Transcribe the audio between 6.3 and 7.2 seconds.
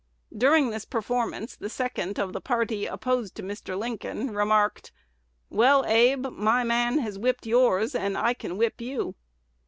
my man has